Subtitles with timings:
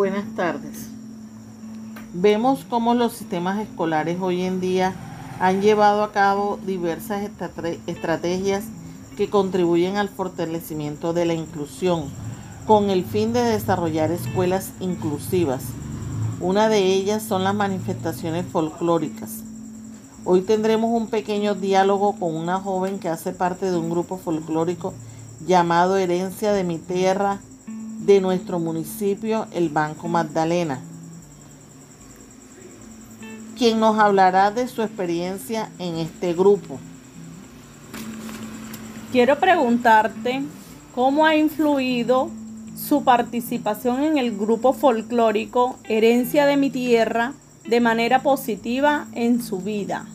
[0.00, 0.88] Buenas tardes.
[2.14, 4.94] Vemos cómo los sistemas escolares hoy en día
[5.38, 7.28] han llevado a cabo diversas
[7.86, 8.64] estrategias
[9.18, 12.04] que contribuyen al fortalecimiento de la inclusión,
[12.66, 15.64] con el fin de desarrollar escuelas inclusivas.
[16.40, 19.42] Una de ellas son las manifestaciones folclóricas.
[20.24, 24.94] Hoy tendremos un pequeño diálogo con una joven que hace parte de un grupo folclórico
[25.46, 27.40] llamado Herencia de mi Tierra
[28.10, 30.80] de nuestro municipio, el Banco Magdalena,
[33.56, 36.80] quien nos hablará de su experiencia en este grupo.
[39.12, 40.42] Quiero preguntarte
[40.92, 42.30] cómo ha influido
[42.76, 49.58] su participación en el grupo folclórico Herencia de mi Tierra de manera positiva en su
[49.58, 50.06] vida.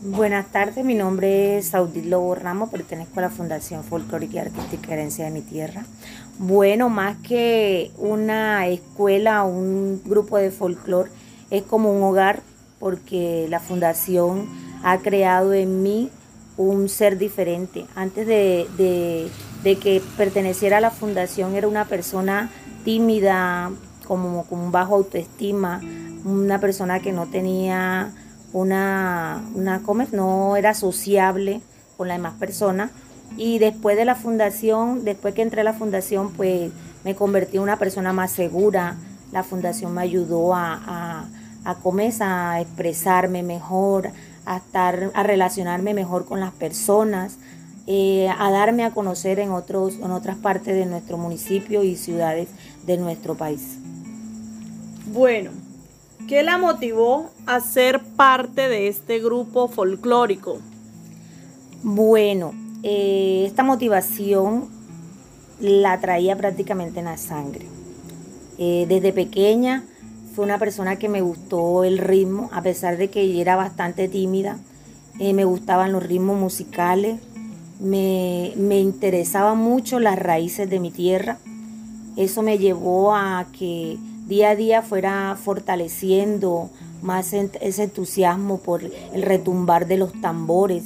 [0.00, 4.92] Buenas tardes, mi nombre es Saudit Lobo Ramos, pertenezco a la Fundación Folclórica y Artística
[4.92, 5.86] Herencia de mi Tierra.
[6.38, 11.10] Bueno, más que una escuela o un grupo de folclore,
[11.50, 12.42] es como un hogar
[12.78, 14.46] porque la fundación
[14.84, 16.10] ha creado en mí
[16.56, 17.84] un ser diferente.
[17.96, 19.28] Antes de,
[19.64, 22.52] de que perteneciera a la fundación era una persona
[22.84, 23.72] tímida,
[24.06, 25.80] como con bajo autoestima,
[26.24, 28.12] una persona que no tenía
[28.52, 29.82] una, una
[30.12, 31.60] no era sociable
[31.96, 32.90] con las demás personas.
[33.36, 36.72] Y después de la fundación, después que entré a la fundación, pues
[37.04, 38.96] me convertí en una persona más segura.
[39.32, 41.26] La fundación me ayudó a, a,
[41.64, 41.76] a
[42.20, 44.10] a expresarme mejor,
[44.46, 47.36] a estar, a relacionarme mejor con las personas,
[47.86, 52.48] eh, a darme a conocer en otros, en otras partes de nuestro municipio y ciudades
[52.86, 53.78] de nuestro país.
[55.12, 55.50] Bueno,
[56.28, 60.58] ¿Qué la motivó a ser parte de este grupo folclórico?
[61.82, 64.68] Bueno, eh, esta motivación
[65.58, 67.64] la traía prácticamente en la sangre.
[68.58, 69.84] Eh, desde pequeña
[70.34, 74.58] fue una persona que me gustó el ritmo, a pesar de que era bastante tímida.
[75.18, 77.18] Eh, me gustaban los ritmos musicales,
[77.80, 81.38] me, me interesaban mucho las raíces de mi tierra.
[82.18, 83.96] Eso me llevó a que
[84.28, 86.70] día a día fuera fortaleciendo
[87.02, 90.84] más ese entusiasmo por el retumbar de los tambores.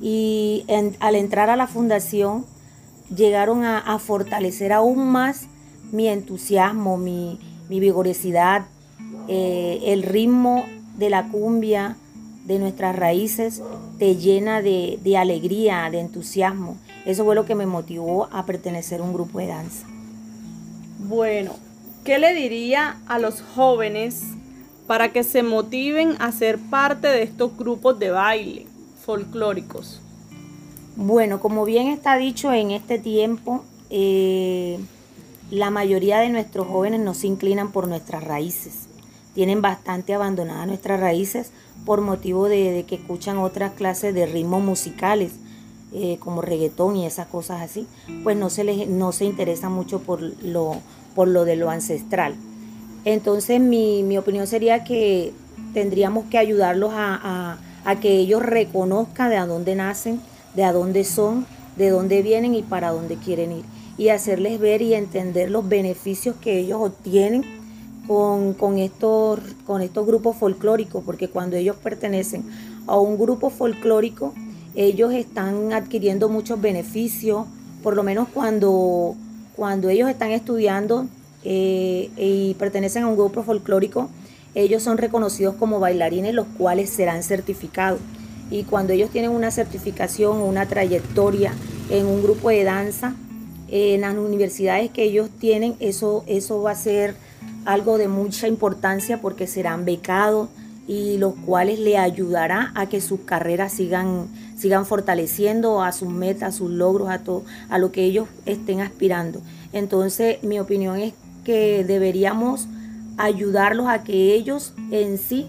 [0.00, 0.64] Y
[1.00, 2.44] al entrar a la fundación
[3.14, 5.46] llegaron a, fortalecer aún más
[5.90, 7.38] mi entusiasmo, mi,
[7.68, 8.66] vigorosidad,
[9.28, 10.64] eh, el ritmo
[10.96, 11.96] de la cumbia,
[12.44, 13.60] de nuestras raíces,
[13.98, 16.76] te llena de, de alegría, de entusiasmo.
[17.04, 19.84] Eso fue lo que me motivó a pertenecer a un grupo de danza.
[21.00, 21.52] Bueno,
[22.06, 24.22] ¿Qué le diría a los jóvenes
[24.86, 28.66] para que se motiven a ser parte de estos grupos de baile
[29.04, 30.00] folclóricos?
[30.94, 34.78] Bueno, como bien está dicho en este tiempo, eh,
[35.50, 38.86] la mayoría de nuestros jóvenes no se inclinan por nuestras raíces.
[39.34, 41.50] Tienen bastante abandonadas nuestras raíces
[41.84, 45.32] por motivo de, que escuchan otras clases de ritmos musicales,
[45.92, 47.88] eh, como reggaetón y esas cosas así.
[48.22, 50.76] Pues no se, les, no se interesa mucho por lo
[51.16, 52.36] por lo de lo ancestral.
[53.06, 55.32] Entonces mi, opinión sería que
[55.74, 57.58] tendríamos que ayudarlos a,
[58.00, 60.20] que ellos reconozcan de dónde nacen,
[60.54, 63.64] de a dónde son, de dónde vienen y para dónde quieren ir.
[63.96, 67.44] Y hacerles ver y entender los beneficios que ellos obtienen
[68.06, 72.44] con, estos, con estos grupos folclóricos, porque cuando ellos pertenecen
[72.86, 74.34] a un grupo folclórico,
[74.74, 77.46] ellos están adquiriendo muchos beneficios,
[77.82, 79.16] por lo menos cuando
[79.56, 81.06] cuando ellos están estudiando
[81.42, 84.10] eh, y pertenecen a un grupo folclórico,
[84.54, 88.00] ellos son reconocidos como bailarines, los cuales serán certificados.
[88.50, 91.52] Y cuando ellos tienen una certificación o una trayectoria
[91.90, 93.14] en un grupo de danza,
[93.68, 97.16] en las universidades que ellos tienen, eso, eso va a ser
[97.64, 100.48] algo de mucha importancia porque serán becados
[100.86, 106.54] y los cuales le ayudará a que sus carreras sigan, sigan fortaleciendo a sus metas,
[106.54, 109.42] a sus logros, a, todo, a lo que ellos estén aspirando.
[109.72, 111.14] Entonces, mi opinión es
[111.44, 112.66] que deberíamos
[113.18, 115.48] ayudarlos a que ellos en sí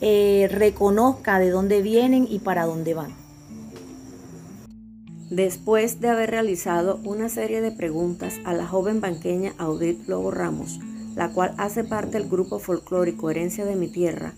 [0.00, 3.12] eh, reconozcan de dónde vienen y para dónde van.
[5.30, 10.78] Después de haber realizado una serie de preguntas a la joven banqueña Audit Lobo Ramos,
[11.16, 14.34] la cual hace parte del grupo folclórico Herencia de mi Tierra,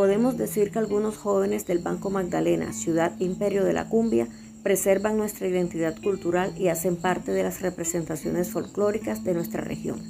[0.00, 4.28] podemos decir que algunos jóvenes del Banco Magdalena, ciudad imperio de la cumbia,
[4.62, 10.00] preservan nuestra identidad cultural y hacen parte de las representaciones folclóricas de nuestra región.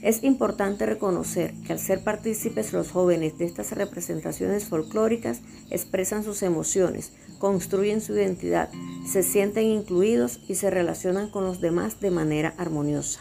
[0.00, 6.42] Es importante reconocer que al ser partícipes los jóvenes de estas representaciones folclóricas expresan sus
[6.42, 8.70] emociones, construyen su identidad,
[9.06, 13.20] se sienten incluidos y se relacionan con los demás de manera armoniosa.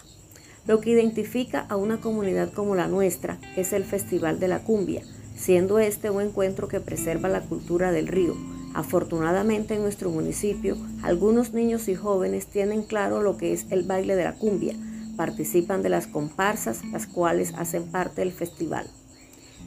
[0.67, 5.03] Lo que identifica a una comunidad como la nuestra es el Festival de la Cumbia,
[5.37, 8.35] siendo este un encuentro que preserva la cultura del río.
[8.73, 14.15] Afortunadamente en nuestro municipio, algunos niños y jóvenes tienen claro lo que es el baile
[14.15, 14.75] de la cumbia,
[15.15, 18.87] participan de las comparsas, las cuales hacen parte del festival.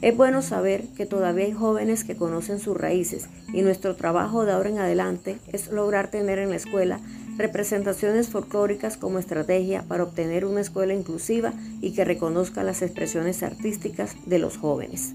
[0.01, 4.51] Es bueno saber que todavía hay jóvenes que conocen sus raíces y nuestro trabajo de
[4.51, 6.99] ahora en adelante es lograr tener en la escuela
[7.37, 14.15] representaciones folclóricas como estrategia para obtener una escuela inclusiva y que reconozca las expresiones artísticas
[14.25, 15.13] de los jóvenes.